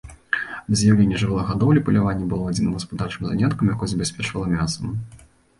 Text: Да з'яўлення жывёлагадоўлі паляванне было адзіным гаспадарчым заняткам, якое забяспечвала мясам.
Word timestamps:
Да 0.69 0.77
з'яўлення 0.79 1.19
жывёлагадоўлі 1.23 1.83
паляванне 1.89 2.25
было 2.31 2.49
адзіным 2.53 2.73
гаспадарчым 2.79 3.29
заняткам, 3.31 3.73
якое 3.75 3.89
забяспечвала 3.93 4.45
мясам. 4.57 4.99